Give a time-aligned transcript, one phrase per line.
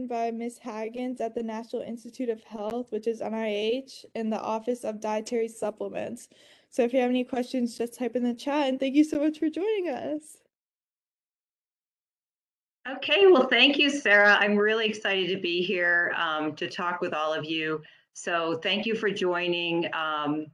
[0.00, 0.58] by Ms.
[0.58, 5.48] Haggins at the National Institute of Health, which is NIH, in the Office of Dietary
[5.48, 6.28] Supplements.
[6.70, 8.68] So if you have any questions, just type in the chat.
[8.68, 10.38] And thank you so much for joining us.
[12.90, 14.36] Okay, well, thank you, Sarah.
[14.40, 17.82] I'm really excited to be here um, to talk with all of you.
[18.14, 19.88] So thank you for joining.
[19.94, 20.46] Um,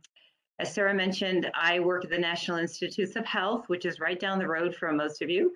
[0.58, 4.40] as Sarah mentioned, I work at the National Institutes of Health, which is right down
[4.40, 5.54] the road from most of you.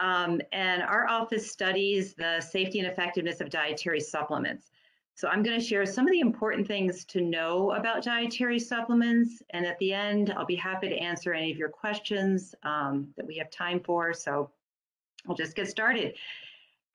[0.00, 4.70] Um, and our office studies the safety and effectiveness of dietary supplements.
[5.14, 9.42] So I'm going to share some of the important things to know about dietary supplements.
[9.50, 13.26] And at the end, I'll be happy to answer any of your questions um, that
[13.26, 14.14] we have time for.
[14.14, 14.50] So
[15.28, 16.14] I'll just get started.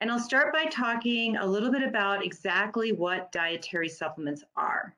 [0.00, 4.96] And I'll start by talking a little bit about exactly what dietary supplements are.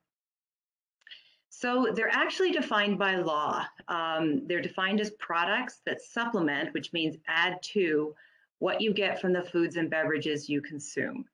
[1.60, 3.64] So they're actually defined by law.
[3.88, 8.14] Um, they're defined as products that supplement, which means add to
[8.60, 11.24] what you get from the foods and beverages you consume.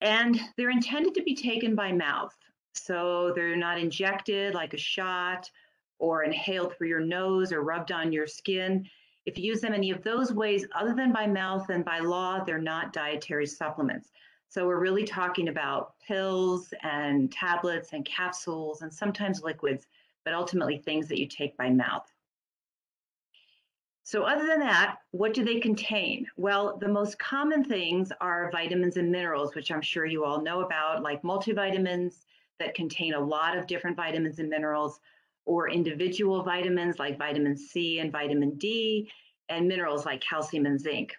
[0.00, 2.36] And they're intended to be taken by mouth.
[2.74, 5.50] So they're not injected like a shot
[5.98, 8.86] or inhaled through your nose or rubbed on your skin.
[9.24, 12.44] If you use them any of those ways other than by mouth and by law,
[12.44, 14.12] they're not dietary supplements.
[14.48, 19.86] So we're really talking about pills and tablets and capsules and sometimes liquids,
[20.24, 22.10] but ultimately things that you take by mouth.
[24.02, 26.26] So other than that, what do they contain?
[26.36, 30.60] Well, the most common things are vitamins and minerals, which I'm sure you all know
[30.60, 32.24] about, like multivitamins
[32.60, 35.00] that contain a lot of different vitamins and minerals,
[35.44, 39.10] or individual vitamins like vitamin C and vitamin D,
[39.48, 41.16] and minerals like calcium and zinc.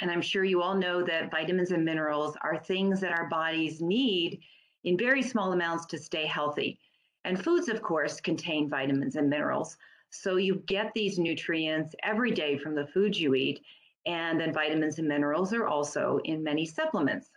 [0.00, 3.80] And I'm sure you all know that vitamins and minerals are things that our bodies
[3.80, 4.40] need
[4.84, 6.78] in very small amounts to stay healthy.
[7.24, 9.76] And foods, of course, contain vitamins and minerals.
[10.10, 13.60] So you get these nutrients every day from the foods you eat.
[14.06, 17.30] And then vitamins and minerals are also in many supplements.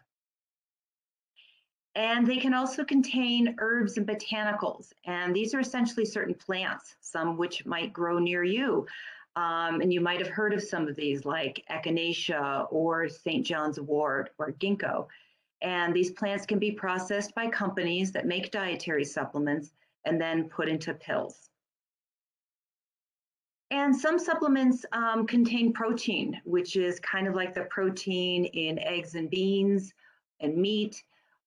[1.96, 4.94] And they can also contain herbs and botanicals.
[5.06, 8.86] And these are essentially certain plants, some which might grow near you.
[9.36, 13.46] Um, and you might have heard of some of these like echinacea or St.
[13.46, 15.08] John's wort or ginkgo.
[15.62, 19.72] And these plants can be processed by companies that make dietary supplements
[20.06, 21.50] and then put into pills.
[23.72, 29.14] And some supplements um, contain protein, which is kind of like the protein in eggs
[29.14, 29.94] and beans
[30.40, 31.04] and meat,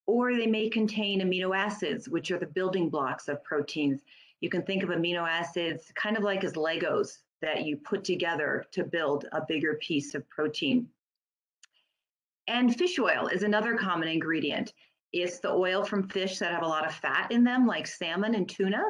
[0.07, 4.03] or they may contain amino acids, which are the building blocks of proteins.
[4.41, 8.65] You can think of amino acids kind of like as Legos that you put together
[8.73, 10.89] to build a bigger piece of protein.
[12.49, 14.73] And fish oil is another common ingredient.
[15.13, 18.35] It's the oil from fish that have a lot of fat in them, like salmon
[18.35, 18.83] and tuna,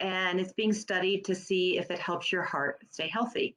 [0.00, 3.56] and it's being studied to see if it helps your heart stay healthy.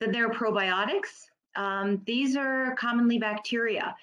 [0.00, 1.24] Then there are probiotics.
[1.56, 3.96] Um, these are commonly bacteria.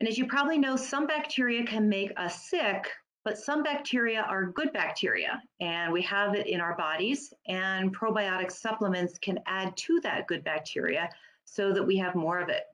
[0.00, 2.88] And as you probably know, some bacteria can make us sick,
[3.24, 8.50] but some bacteria are good bacteria and we have it in our bodies and probiotic
[8.50, 11.08] supplements can add to that good bacteria
[11.44, 12.64] so that we have more of it.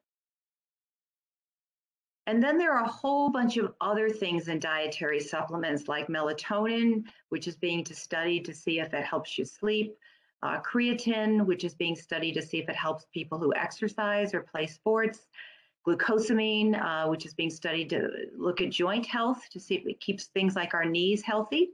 [2.27, 7.05] And then there are a whole bunch of other things in dietary supplements like melatonin,
[7.29, 9.95] which is being studied to see if it helps you sleep,
[10.43, 14.41] uh, creatine, which is being studied to see if it helps people who exercise or
[14.41, 15.27] play sports,
[15.87, 20.01] glucosamine, uh, which is being studied to look at joint health to see if it
[20.01, 21.71] keeps things like our knees healthy,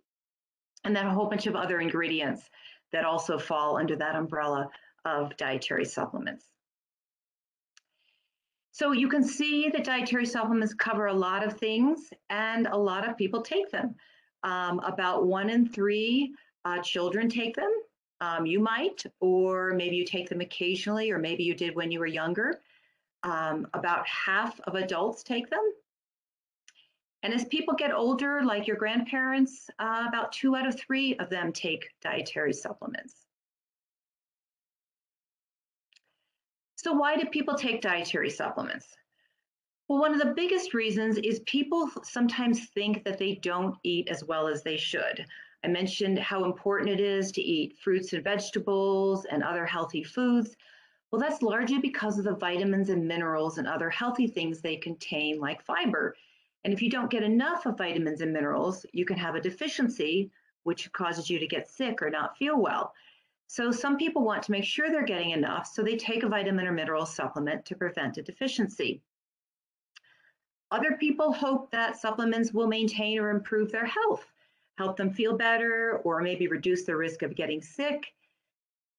[0.85, 2.51] and then a whole bunch of other ingredients
[2.93, 4.69] that also fall under that umbrella
[5.05, 6.47] of dietary supplements.
[8.73, 13.09] So you can see that dietary supplements cover a lot of things and a lot
[13.09, 13.95] of people take them.
[14.43, 16.33] Um, about one in three
[16.65, 17.71] uh, children take them.
[18.23, 21.99] Um, you might, or maybe you take them occasionally, or maybe you did when you
[21.99, 22.61] were younger.
[23.23, 25.61] Um, about half of adults take them.
[27.23, 31.29] And as people get older, like your grandparents, uh, about two out of three of
[31.29, 33.27] them take dietary supplements.
[36.77, 38.87] So why do people take dietary supplements?
[39.87, 44.25] Well, one of the biggest reasons is people sometimes think that they don't eat as
[44.25, 45.27] well as they should.
[45.63, 50.57] I mentioned how important it is to eat fruits and vegetables and other healthy foods,
[51.11, 55.41] well, that's largely because of the vitamins and minerals and other healthy things they contain,
[55.41, 56.15] like fiber.
[56.65, 60.31] And if you don't get enough of vitamins and minerals, you can have a deficiency,
[60.63, 62.95] which causes you to get sick or not feel well.
[63.49, 66.69] So some people want to make sure they're getting enough, so they take a vitamin
[66.69, 69.03] or mineral supplement to prevent a deficiency.
[70.71, 74.25] Other people hope that supplements will maintain or improve their health,
[74.79, 78.15] help them feel better, or maybe reduce the risk of getting sick.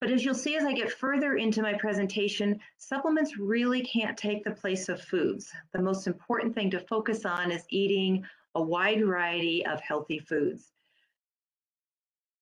[0.01, 4.43] But as you'll see as I get further into my presentation, supplements really can't take
[4.43, 5.53] the place of foods.
[5.73, 8.25] The most important thing to focus on is eating
[8.55, 10.71] a wide variety of healthy foods.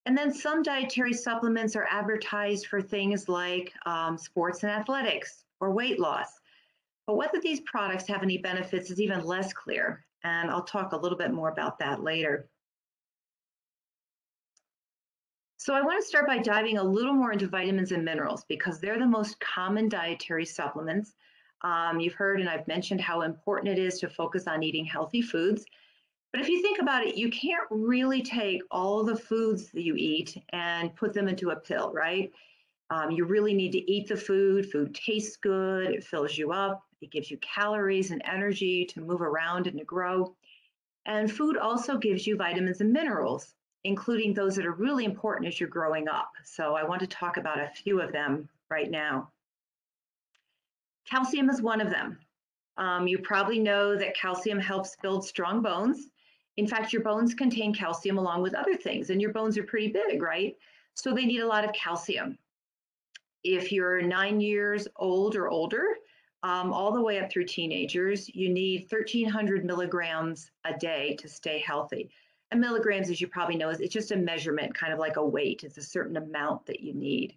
[0.06, 5.70] And then some dietary supplements are advertised for things like um, sports and athletics or
[5.70, 6.40] weight loss.
[7.06, 10.06] But whether these products have any benefits is even less clear.
[10.24, 12.48] And I'll talk a little bit more about that later.
[15.62, 18.80] So I want to start by diving a little more into vitamins and minerals because
[18.80, 21.12] they're the most common dietary supplements.
[21.60, 25.20] Um, you've heard and I've mentioned how important it is to focus on eating healthy
[25.20, 25.66] foods.
[26.32, 29.96] But if you think about it, you can't really take all the foods that you
[29.98, 32.32] eat and put them into a pill, right?
[32.88, 34.72] Um, you really need to eat the food.
[34.72, 39.20] Food tastes good, it fills you up, it gives you calories and energy to move
[39.20, 40.34] around and to grow.
[41.04, 43.54] And food also gives you vitamins and minerals,
[43.84, 46.32] including those that are really important as you're growing up.
[46.44, 49.30] So I want to talk about a few of them right now.
[51.08, 52.18] Calcium is one of them.
[52.76, 56.08] Um, you probably know that calcium helps build strong bones.
[56.56, 59.88] In fact, your bones contain calcium along with other things, and your bones are pretty
[59.88, 60.56] big, right?
[60.94, 62.38] So they need a lot of calcium.
[63.42, 65.84] If you're nine years old or older,
[66.42, 71.58] um, all the way up through teenagers, you need 1,300 milligrams a day to stay
[71.58, 72.10] healthy.
[72.58, 75.62] Milligrams, as you probably know, is it's just a measurement, kind of like a weight.
[75.62, 77.36] It's a certain amount that you need.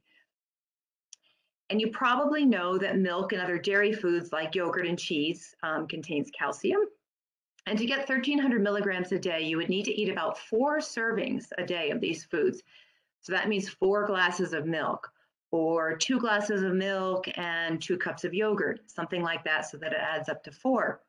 [1.69, 5.87] And you probably know that milk and other dairy foods like yogurt and cheese um,
[5.87, 6.81] contains calcium.
[7.65, 11.45] And to get 1,300 milligrams a day, you would need to eat about four servings
[11.57, 12.61] a day of these foods.
[13.21, 15.09] So that means four glasses of milk
[15.51, 19.93] or two glasses of milk and two cups of yogurt, something like that, so that
[19.93, 21.01] it adds up to four.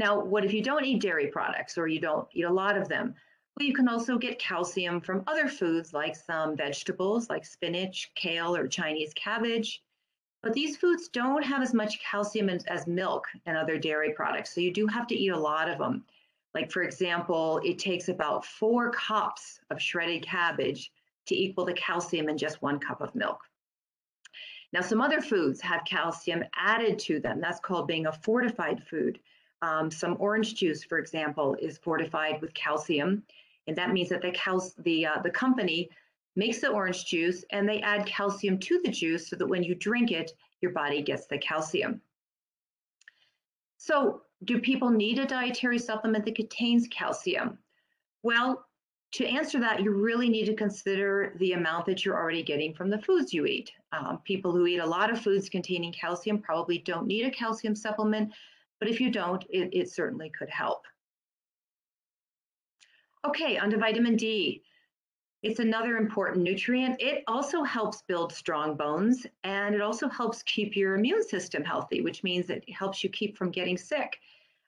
[0.00, 2.88] Now, what if you don't eat dairy products or you don't eat a lot of
[2.88, 3.14] them?
[3.54, 8.56] Well, you can also get calcium from other foods like some vegetables like spinach, kale,
[8.56, 9.82] or Chinese cabbage.
[10.42, 14.54] But these foods don't have as much calcium as, as, milk and other dairy products,
[14.54, 16.06] so you do have to eat a lot of them.
[16.54, 20.90] Like, for example, it takes about four cups of shredded cabbage
[21.26, 23.42] to equal the calcium in just one cup of milk.
[24.72, 27.38] Now, some other foods have calcium added to them.
[27.38, 29.20] That's called being a fortified food.
[29.62, 33.22] Um, some orange juice, for example, is fortified with calcium,
[33.66, 35.90] and that means that the cal- the uh, the company
[36.36, 39.74] makes the orange juice and they add calcium to the juice so that when you
[39.74, 42.00] drink it, your body gets the calcium.
[43.76, 47.58] So, do people need a dietary supplement that contains calcium?
[48.22, 48.66] Well,
[49.12, 52.90] to answer that, you really need to consider the amount that you're already getting from
[52.90, 53.72] the foods you eat.
[53.92, 57.74] Um, people who eat a lot of foods containing calcium probably don't need a calcium
[57.74, 58.32] supplement,
[58.80, 60.86] but if you don't, it, it certainly could help.
[63.24, 64.62] Okay, on to vitamin D.
[65.42, 67.00] It's another important nutrient.
[67.00, 72.00] It also helps build strong bones and it also helps keep your immune system healthy,
[72.00, 74.18] which means it helps you keep from getting sick.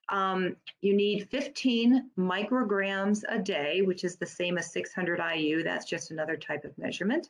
[0.08, 5.62] Um, you need 15 micrograms a day, which is the same as 600 IU.
[5.62, 7.28] That's just another type of measurement.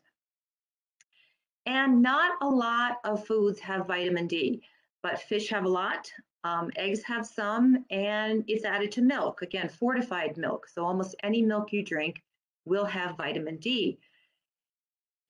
[1.67, 4.62] And not a lot of foods have vitamin D,
[5.02, 6.10] but fish have a lot.
[6.44, 9.43] Um, eggs have some, and it's added to milk.
[9.43, 10.66] Again, fortified milk.
[10.69, 12.22] So almost any milk you drink
[12.64, 13.99] will have vitamin D.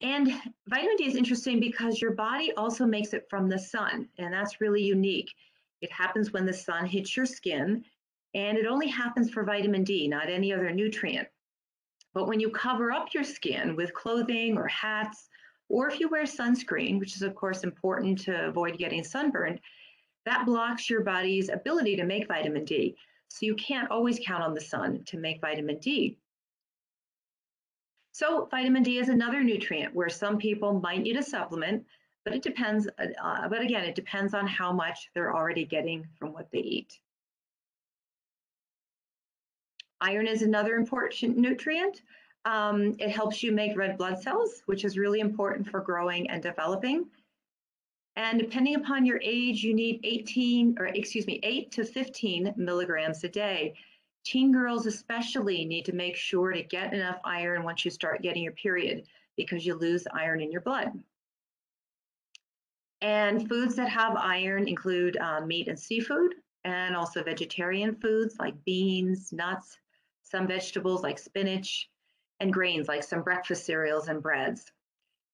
[0.01, 0.33] And
[0.69, 4.61] vitamin D is interesting because your body also makes it from the sun, and that's
[4.61, 5.31] really unique.
[5.81, 7.85] It happens when the sun hits your skin,
[8.35, 11.29] and it only happens for vitamin D, not any other nutrient.
[12.15, 15.29] But when you cover up your skin with clothing or hats,
[15.73, 19.59] or if you wear sunscreen, which is of course important to avoid getting sunburned,
[20.27, 22.95] that blocks your body's ability to make vitamin D.
[23.29, 26.19] So you can't always count on the sun to make vitamin D.
[28.13, 31.87] So vitamin D is another nutrient where some people might need a supplement,
[32.27, 36.07] but it depends, uh, uh, but again, it depends on how much they're already getting
[36.19, 37.01] from what they eat.
[40.03, 42.03] Iron is another important nutrient.
[42.45, 46.43] Um, it helps you make red blood cells, which is really important for growing and
[46.43, 47.07] developing.
[48.17, 53.25] And depending upon your age, you need 18, or excuse me, 8 to 15 milligrams
[53.25, 53.75] a day.
[54.25, 58.43] Teen girls especially need to make sure to get enough iron once you start getting
[58.43, 59.05] your period
[59.37, 60.93] because you lose iron in your blood.
[63.01, 66.35] And foods that have iron include uh, meat and seafood,
[66.65, 69.79] and also vegetarian foods like beans, nuts,
[70.23, 71.91] some vegetables like spinach,
[72.43, 74.73] and grains like some breakfast cereals and breads.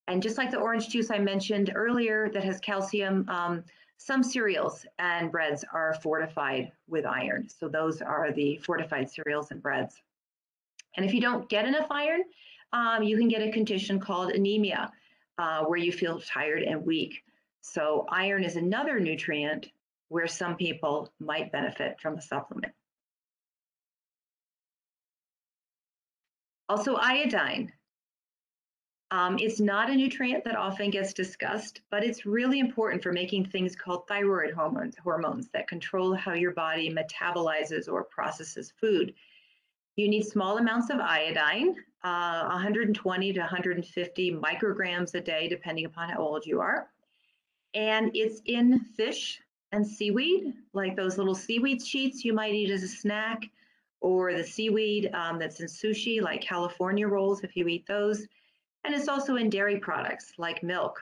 [0.06, 3.64] And just like the orange juice I mentioned earlier that has calcium, um,
[3.96, 7.48] some cereals and breads are fortified with iron.
[7.48, 10.00] So those are the fortified cereals and breads.
[10.96, 12.22] And if you don't get enough iron,
[12.72, 14.92] um, you can get a condition called anemia,
[15.38, 17.22] uh, where you feel tired and weak.
[17.62, 19.70] So iron is another nutrient
[20.08, 22.72] where some people might benefit from a supplement.
[26.68, 27.72] Also iodine.
[29.10, 33.46] Um, it's not a nutrient that often gets discussed, but it's really important for making
[33.46, 39.14] things called thyroid hormones, hormones that control how your body metabolizes or processes food.
[39.96, 46.10] You need small amounts of iodine, uh, 120 to 150 micrograms a day, depending upon
[46.10, 46.90] how old you are.
[47.72, 49.40] And it's in fish
[49.72, 53.50] and seaweed, like those little seaweed sheets you might eat as a snack,
[54.00, 58.26] or the seaweed um, that's in sushi, like California rolls, if you eat those
[58.84, 61.00] and it's also in dairy products like milk.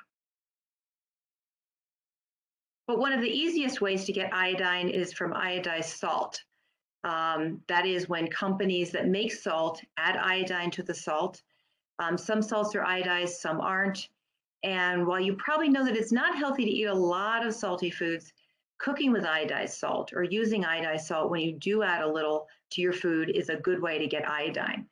[2.87, 6.43] But one of the easiest ways to get iodine is from iodized salt.
[7.05, 11.43] Um, that is when companies that make salt add iodine to the salt.
[11.99, 14.09] Um, some salts are iodized, some aren't.
[14.63, 17.91] And while you probably know that it's not healthy to eat a lot of salty
[17.91, 18.33] foods,
[18.79, 22.81] cooking with iodized salt or using iodized salt when you do add a little to
[22.81, 24.87] your food is a good way to get iodine.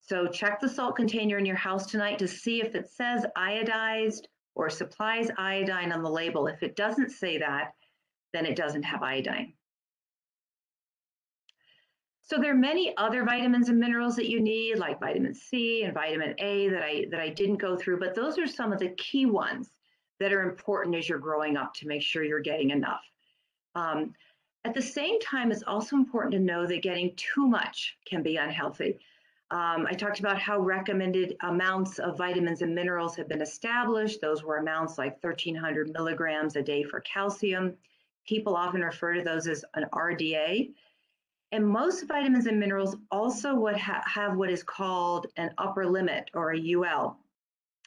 [0.00, 4.24] So check the salt container in your house tonight to see if it says iodized
[4.54, 6.46] or supplies iodine on the label.
[6.48, 7.72] If it doesn't say that,
[8.32, 9.52] then it doesn't have iodine.
[12.22, 15.92] So there are many other vitamins and minerals that you need, like vitamin C and
[15.92, 18.90] vitamin A that I that I didn't go through, but those are some of the
[18.90, 19.68] key ones
[20.20, 23.02] that are important as you're growing up to make sure you're getting enough.
[23.74, 24.14] Um,
[24.64, 28.36] at the same time, it's also important to know that getting too much can be
[28.36, 28.98] unhealthy.
[29.50, 34.20] Um, I talked about how recommended amounts of vitamins and minerals have been established.
[34.20, 37.76] Those were amounts like 1,300 milligrams a day for calcium.
[38.26, 40.72] People often refer to those as an RDA.
[41.52, 46.30] And most vitamins and minerals also would ha have what is called an upper limit
[46.32, 47.18] or a UL.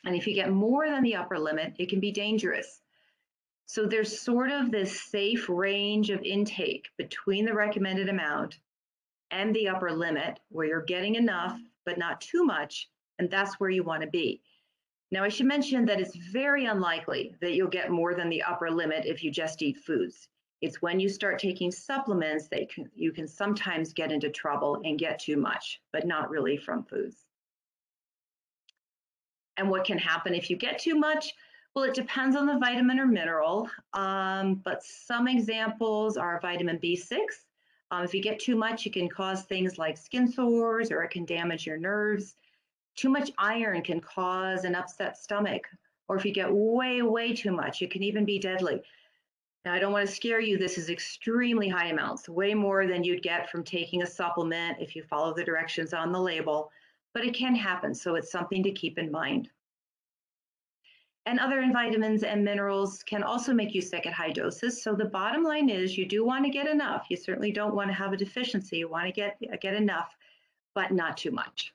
[0.05, 2.81] And if you get more than the upper limit, it can be dangerous.
[3.65, 8.59] So there's sort of this safe range of intake between the recommended amount
[9.31, 12.89] and the upper limit where you're getting enough, but not too much.
[13.19, 14.41] And that's where you want to be.
[15.11, 18.71] Now, I should mention that it's very unlikely that you'll get more than the upper
[18.71, 20.27] limit if you just eat foods.
[20.61, 25.19] It's when you start taking supplements that you can sometimes get into trouble and get
[25.19, 27.25] too much, but not really from foods.
[29.57, 31.33] And what can happen if you get too much?
[31.75, 37.17] Well, it depends on the vitamin or mineral, um, but some examples are vitamin B6,
[37.93, 41.11] um, if you get too much, it can cause things like skin sores or it
[41.11, 42.35] can damage your nerves.
[42.95, 45.67] Too much iron can cause an upset stomach.
[46.07, 48.81] Or if you get way, way too much, it can even be deadly.
[49.63, 50.57] Now, I don't want to scare you.
[50.57, 54.95] This is extremely high amounts, way more than you'd get from taking a supplement if
[54.95, 56.71] you follow the directions on the label,
[57.13, 57.93] but it can happen.
[57.93, 59.51] So it's something to keep in mind.
[61.25, 64.83] And other vitamins and minerals can also make you sick at high doses.
[64.83, 67.05] So the bottom line is you do want to get enough.
[67.09, 68.77] You certainly don't want to have a deficiency.
[68.77, 70.15] You want to get, get enough,
[70.75, 71.73] but not too much.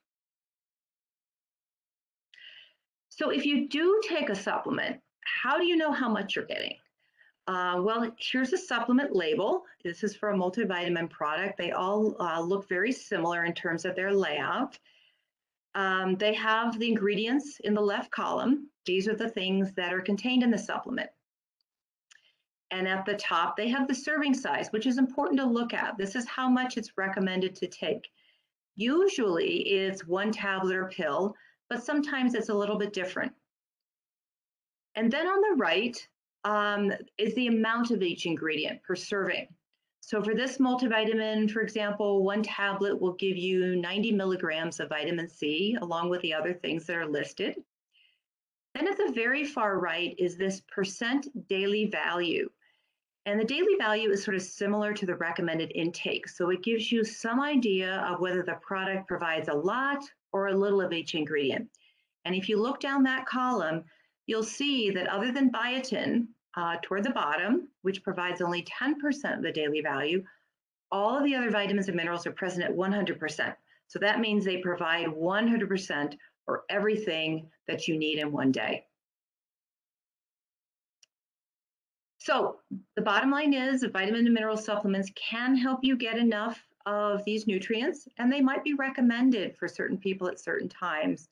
[3.09, 6.77] So if you do take a supplement, how do you know how much you're getting?
[7.49, 9.65] Uh, well, here's a supplement label.
[9.83, 11.57] This is for a multivitamin product.
[11.57, 14.79] They all uh, look very similar in terms of their layout.
[15.75, 18.69] Um, they have the ingredients in the left column.
[18.89, 21.11] These are the things that are contained in the supplement.
[22.71, 25.99] And at the top, they have the serving size, which is important to look at.
[25.99, 28.09] This is how much it's recommended to take.
[28.77, 31.35] Usually it's one tablet or pill,
[31.69, 33.33] but sometimes it's a little bit different.
[34.95, 36.09] And then on the right
[36.45, 39.49] um, is the amount of each ingredient per serving.
[40.01, 45.29] So for this multivitamin, for example, one tablet will give you 90 milligrams of vitamin
[45.29, 47.57] C, along with the other things that are listed.
[48.79, 52.49] Then at the very far right is this percent daily value.
[53.27, 56.29] And the daily value is sort of similar to the recommended intake.
[56.29, 60.57] So it gives you some idea of whether the product provides a lot or a
[60.57, 61.69] little of each ingredient.
[62.25, 63.83] And if you look down that column,
[64.27, 69.43] you'll see that other than biotin, uh, toward the bottom, which provides only 10% of
[69.43, 70.23] the daily value,
[70.93, 73.57] all of the other vitamins and minerals are present at 100%.
[73.89, 76.17] So that means they provide 100%
[76.47, 78.85] or everything that you need in one day.
[82.19, 82.57] So
[82.97, 87.47] the bottom line is vitamin and mineral supplements can help you get enough of these
[87.47, 91.29] nutrients, and they might be recommended for certain people at certain times,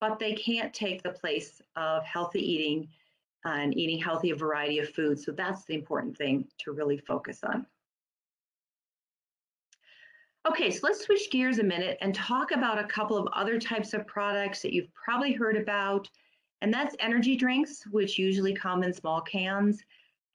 [0.00, 2.88] but they can't take the place of healthy eating
[3.44, 5.24] and eating healthy a variety of foods.
[5.24, 7.66] So that's the important thing to really focus on.
[10.46, 13.94] Okay, so let's switch gears a minute and talk about a couple of other types
[13.94, 16.08] of products that you've probably heard about.
[16.60, 19.82] And that's energy drinks, which usually come in small cans,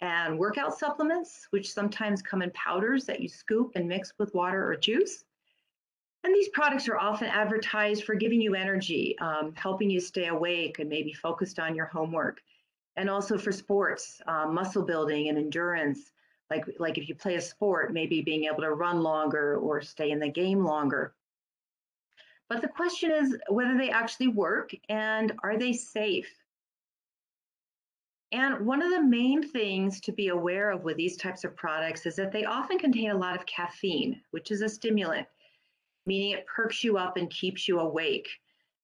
[0.02, 4.72] and workout supplements, which sometimes come in powders that you scoop and mix with water
[4.72, 5.26] or juice.
[6.24, 10.80] And these products are often advertised for giving you energy, um, helping you stay awake
[10.80, 12.42] and maybe focused on your homework.
[12.98, 16.12] And also for sports, um, muscle building and endurance,
[16.50, 20.12] like, like if you play a sport, maybe being able to run longer or stay
[20.12, 21.14] in the game longer.
[22.50, 26.34] But the question is whether they actually work and are they safe?
[28.32, 32.06] And one of the main things to be aware of with these types of products
[32.06, 35.28] is that they often contain a lot of caffeine, which is a stimulant,
[36.06, 38.28] meaning it perks you up and keeps you awake.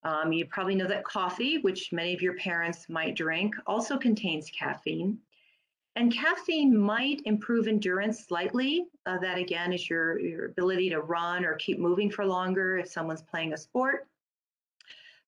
[0.04, 4.52] Um, you probably know that coffee, which many of your parents might drink, also contains
[4.52, 5.20] caffeine.
[5.98, 8.86] And caffeine might improve endurance slightly.
[9.06, 12.90] Uh, that again is your, your ability to run or keep moving for longer if
[12.90, 14.08] someone's playing a sport.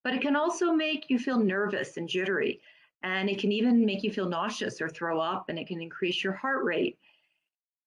[0.03, 2.59] But it can also make you feel nervous and jittery.
[3.03, 6.23] And it can even make you feel nauseous or throw up, and it can increase
[6.23, 6.97] your heart rate.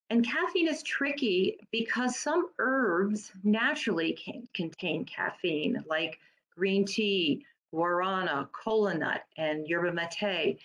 [0.08, 6.18] And caffeine is tricky because some herbs naturally can contain caffeine, like
[6.56, 10.58] green tea, guarana, kola nut, and yerba mate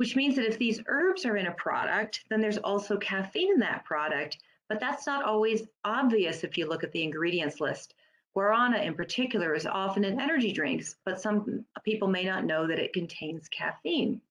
[0.00, 3.60] which means that if these herbs are in a product, then there's also caffeine in
[3.60, 7.92] that product, but that's not always obvious if you look at the ingredients list.
[8.34, 12.78] Guarana in particular is often in energy drinks, but some people may not know that
[12.78, 14.22] it contains caffeine.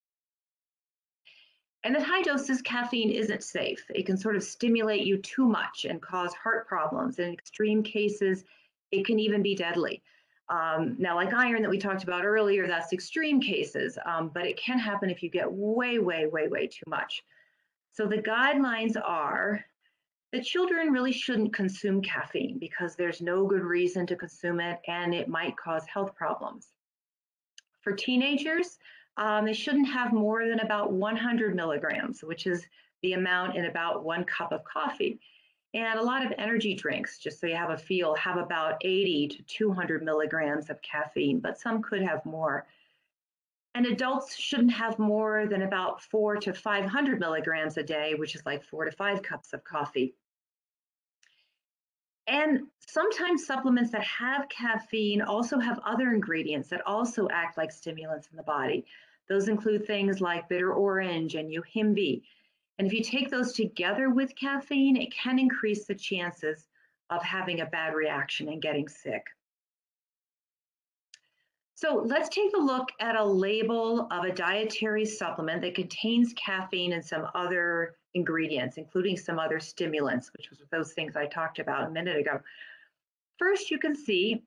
[1.83, 3.85] And at high doses, caffeine isn't safe.
[3.93, 7.19] It can sort of stimulate you too much and cause heart problems.
[7.19, 8.43] In extreme cases,
[8.91, 10.01] it can even be deadly.
[10.49, 14.57] Um, now, like iron that we talked about earlier, that's extreme cases, um, but it
[14.57, 17.23] can happen if you get way, way, way, way too much.
[17.91, 19.63] So the guidelines are
[20.31, 25.13] that children really shouldn't consume caffeine because there's no good reason to consume it and
[25.13, 26.67] it might cause health problems.
[27.81, 28.77] For teenagers,
[29.17, 32.65] um, they shouldn't have more than about 100 milligrams, which is
[33.01, 35.19] the amount in about one cup of coffee.
[35.73, 39.27] And a lot of energy drinks, just so you have a feel, have about 80
[39.27, 42.65] to 200 milligrams of caffeine, but some could have more.
[43.75, 48.45] And adults shouldn't have more than about four to 500 milligrams a day, which is
[48.45, 50.15] like four to five cups of coffee.
[52.25, 58.27] And sometimes supplements that have caffeine also have other ingredients that also act like stimulants
[58.31, 58.85] in the body.
[59.27, 62.23] Those include things like bitter orange and yohimbe,
[62.79, 66.65] and if you take those together with caffeine, it can increase the chances
[67.09, 69.25] of having a bad reaction and getting sick.
[71.75, 76.93] So let's take a look at a label of a dietary supplement that contains caffeine
[76.93, 81.87] and some other ingredients, including some other stimulants, which was those things I talked about
[81.87, 82.39] a minute ago.
[83.37, 84.43] First, you can see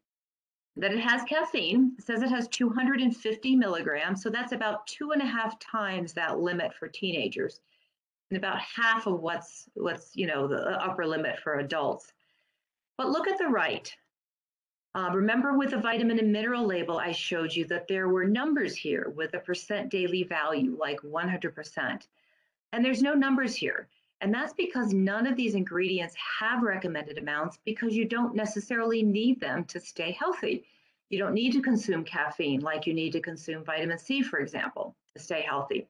[0.77, 1.92] that it has caffeine.
[1.99, 6.38] It says it has 250 milligrams, so that's about two and a half times that
[6.40, 7.61] limit for teenagers
[8.33, 12.11] and about half of what's what's you know the upper limit for adults.
[12.97, 13.95] But look at the right.
[14.95, 18.75] Uh, remember with the vitamin and mineral label, I showed you that there were numbers
[18.75, 22.07] here with a percent daily value, like 100%.
[22.73, 23.88] And there's no numbers here.
[24.23, 29.40] And that's because none of these ingredients have recommended amounts because you don't necessarily need
[29.40, 30.64] them to stay healthy.
[31.11, 34.97] You don't need to consume caffeine like you need to consume vitamin C, for example,
[35.16, 35.87] to stay healthy.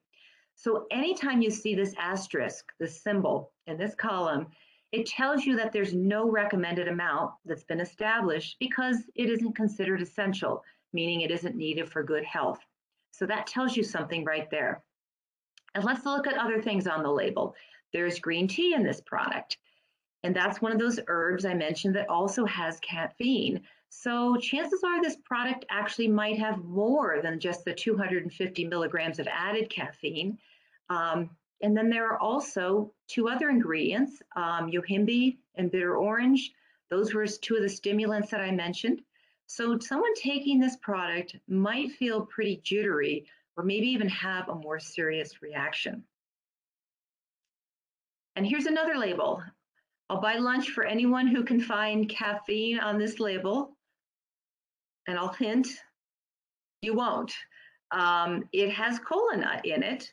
[0.63, 4.47] So anytime you see this asterisk, this symbol in this column,
[4.93, 10.01] it tells you that there's no recommended amount that's been established because it isn't considered
[10.01, 12.61] essential, meaning it isn't needed for good health.
[13.11, 14.85] So that tells you something right there.
[15.75, 17.57] And let's look at other things on the label.
[17.93, 19.59] There's green tea in this product.
[20.23, 23.63] And that's one of those herbs I mentioned that also has caffeine.
[23.89, 29.27] So chances are this product actually might have more than just the 250 milligrams of
[29.27, 30.39] added caffeine.
[30.93, 31.31] Um,
[31.63, 36.53] and then there are also two other ingredients, um, yohimbe and bitter orange.
[36.91, 39.01] Those were two of the stimulants that I mentioned.
[39.47, 43.27] So someone taking this product might feel pretty jittery
[43.57, 46.03] or maybe even have a more serious reaction.
[48.37, 49.43] And here's another label.
[50.11, 53.77] I'll buy lunch for anyone who can find caffeine on this label
[55.07, 55.69] and I'll hint,
[56.83, 57.33] you won't.
[57.91, 59.01] Um, it has
[59.37, 60.13] nut in it,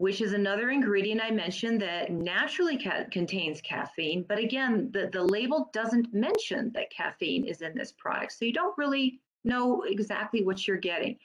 [0.00, 4.24] which is another ingredient I mentioned that naturally ca contains caffeine.
[4.26, 8.32] But again, the, the label doesn't mention that caffeine is in this product.
[8.32, 11.18] So you don't really know exactly what you're getting.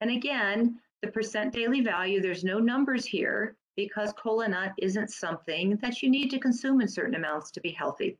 [0.00, 5.76] And again, the percent daily value, there's no numbers here because kola nut isn't something
[5.82, 8.16] that you need to consume in certain amounts to be healthy.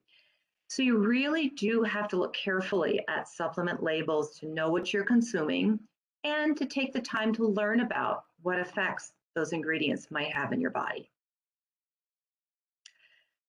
[0.69, 5.05] So you really do have to look carefully at supplement labels to know what you're
[5.05, 5.81] consuming
[6.25, 10.61] and to take the time to learn about what effects those ingredients might have in
[10.61, 11.11] your body.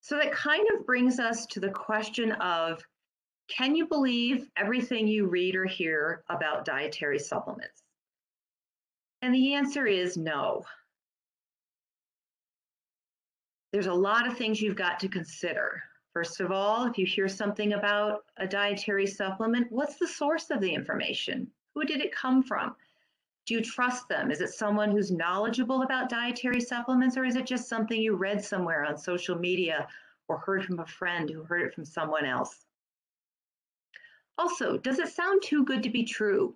[0.01, 2.83] So that kind of brings us to the question of
[3.47, 7.83] can you believe everything you read or hear about dietary supplements?
[9.21, 10.63] And the answer is no.
[13.71, 15.81] There's a lot of things you've got to consider.
[16.13, 20.61] First of all, if you hear something about a dietary supplement, what's the source of
[20.61, 21.51] the information?
[21.73, 22.75] Who did it come from?
[23.45, 24.31] Do you trust them?
[24.31, 28.43] Is it someone who's knowledgeable about dietary supplements, or is it just something you read
[28.43, 29.87] somewhere on social media
[30.27, 32.65] or heard from a friend who heard it from someone else?
[34.37, 36.55] Also, does it sound too good to be true?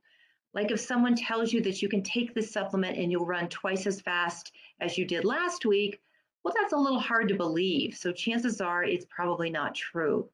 [0.53, 3.85] Like if someone tells you that you can take this supplement and you'll run twice
[3.85, 6.01] as fast as you did last week,
[6.43, 7.95] well, that's a little hard to believe.
[7.95, 10.27] So chances are it's probably not true.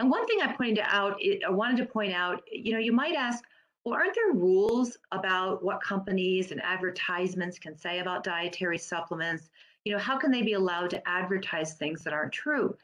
[0.00, 3.14] And one thing I pointed out, I wanted to point out, you know, you might
[3.14, 3.44] ask,
[3.88, 9.48] well, aren't there rules about what companies and advertisements can say about dietary supplements?
[9.84, 12.76] You know, how can they be allowed to advertise things that aren't true?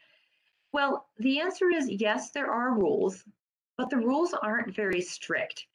[0.72, 3.22] Well, the answer is yes, there are rules,
[3.76, 5.66] but the rules aren't very strict.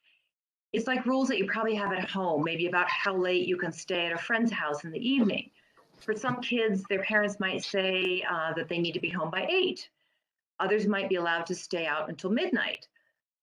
[0.72, 3.70] It's like rules that you probably have at home, maybe about how late you can
[3.70, 5.48] stay at a friend's house in the evening.
[6.00, 9.46] For some kids, their parents might say uh, that they need to be home by
[9.48, 9.88] eight.
[10.58, 12.88] Others might be allowed to stay out until midnight.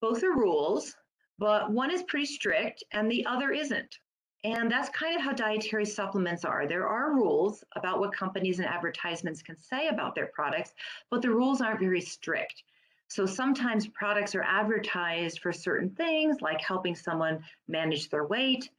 [0.02, 0.96] Both are rules,
[1.40, 4.00] but one is pretty strict and the other isn't.
[4.44, 6.68] And that's kind of how dietary supplements are.
[6.68, 10.74] There are rules about what companies and advertisements can say about their products,
[11.10, 12.64] but the rules aren't very strict.
[13.10, 18.70] So sometimes products are advertised for certain things, like helping someone manage their weight,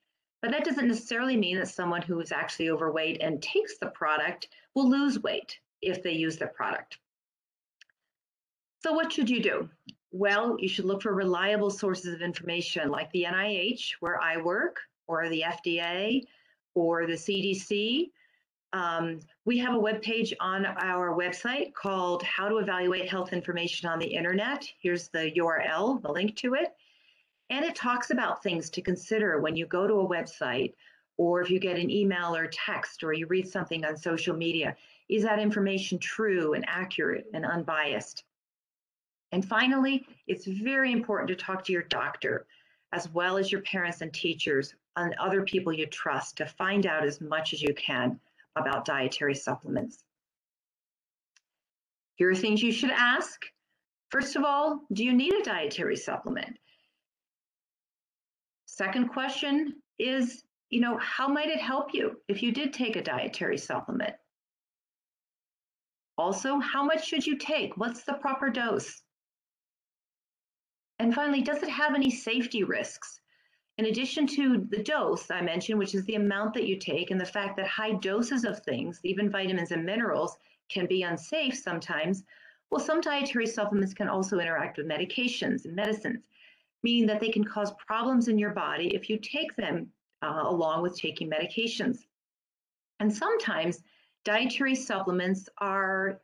[0.42, 4.49] but that doesn't necessarily mean that someone who is actually overweight and takes the product
[4.75, 6.99] will lose weight if they use the product.
[8.83, 9.68] So what should you do?
[10.11, 14.79] Well, you should look for reliable sources of information like the NIH, where I work,
[15.07, 16.25] or the FDA,
[16.75, 18.11] or the CDC.
[18.73, 23.88] Um, we have a web page on our website called How to Evaluate Health Information
[23.88, 24.66] on the Internet.
[24.81, 26.75] Here's the URL, the link to it.
[27.51, 30.75] And it talks about things to consider when you go to a website
[31.16, 34.77] or if you get an email or text or you read something on social media.
[35.09, 38.25] Is that information true and accurate and unbiased?
[39.32, 42.46] And finally, it's very important to talk to your doctor
[42.92, 47.04] as well as your parents and teachers and other people you trust to find out
[47.04, 48.18] as much as you can
[48.56, 50.02] about dietary supplements.
[52.16, 53.44] Here are things you should ask.
[54.10, 56.56] First of all, do you need a dietary supplement?
[58.66, 63.02] Second question is, you know, how might it help you if you did take a
[63.02, 64.14] dietary supplement?
[66.16, 67.76] Also, how much should you take?
[67.76, 69.02] What's the proper dose?
[70.98, 73.20] And finally, does it have any safety risks?
[73.76, 77.20] In addition to the dose I mentioned, which is the amount that you take, and
[77.20, 80.37] the fact that high doses of things, even vitamins and minerals,
[80.68, 82.24] can be unsafe sometimes,
[82.70, 86.28] well, some dietary supplements can also interact with medications and medicines
[86.82, 89.90] meaning that they can cause problems in your body if you take them
[90.22, 91.98] uh, along with taking medications.
[93.00, 93.82] And sometimes
[94.24, 96.20] dietary supplements are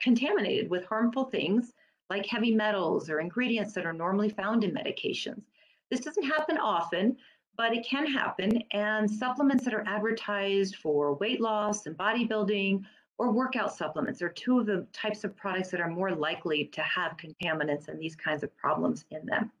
[0.00, 1.72] contaminated with harmful things
[2.10, 5.42] like heavy metals or ingredients that are normally found in medications.
[5.90, 7.16] This doesn't happen often,
[7.56, 8.62] but it can happen.
[8.72, 12.82] And supplements that are advertised for weight loss and bodybuilding
[13.18, 16.80] or workout supplements are two of the types of products that are more likely to
[16.82, 19.52] have contaminants and these kinds of problems in them.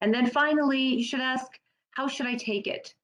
[0.00, 1.46] And then finally, you should ask,
[1.92, 2.94] how should I take it?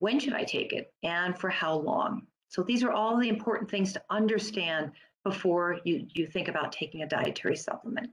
[0.00, 0.92] When should I take it?
[1.02, 2.26] And for how long?
[2.48, 4.90] So these are all the important things to understand
[5.24, 8.10] before you, you think about taking a dietary supplement.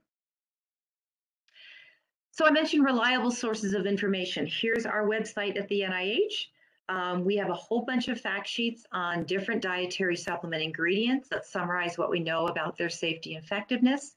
[2.32, 4.46] So I mentioned reliable sources of information.
[4.46, 6.48] Here's our website at the NIH.
[6.90, 11.46] Um, we have a whole bunch of fact sheets on different dietary supplement ingredients that
[11.46, 14.16] summarize what we know about their safety and effectiveness.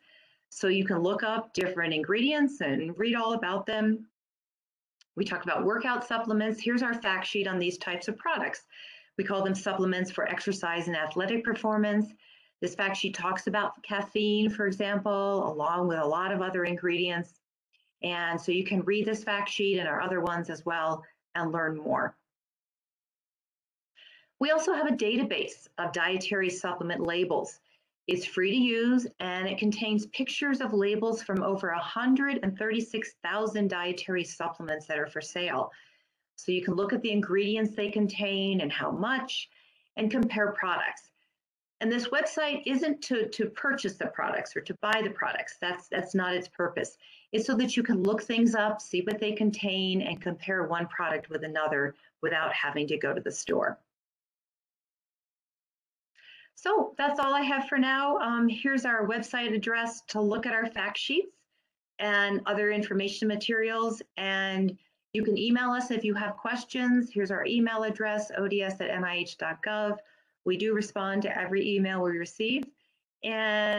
[0.51, 4.07] So you can look up different ingredients and read all about them.
[5.17, 6.61] We talked about workout supplements.
[6.61, 8.65] Here's our fact sheet on these types of products.
[9.17, 12.13] We call them supplements for exercise and athletic performance.
[12.61, 17.41] This fact sheet talks about caffeine, for example, along with a lot of other ingredients.
[18.03, 21.03] And so you can read this fact sheet and our other ones as well
[21.35, 22.17] and learn more.
[24.41, 27.61] We also have a database of dietary supplement labels.
[28.07, 34.87] It's free to use and it contains pictures of labels from over 136,000 dietary supplements
[34.87, 35.71] that are for sale.
[36.37, 39.51] So you can look at the ingredients they contain and how much
[39.97, 41.10] and compare products.
[41.81, 45.57] And this website isn't to, to purchase the products or to buy the products.
[45.61, 46.99] That's, that's not its purpose.
[47.33, 50.87] It's so that you can look things up, see what they contain, and compare one
[50.89, 53.79] product with another without having to go to the store.
[56.55, 58.19] So that's all I have for now.
[58.19, 61.35] Um, here's our website address to look at our fact sheets
[61.99, 64.03] and other information materials.
[64.19, 64.77] And
[65.15, 67.11] you can email us if you have questions.
[67.11, 69.97] Here's our email address, ods at nih.gov.
[70.45, 72.65] We do respond to every email we receive.
[73.23, 73.79] And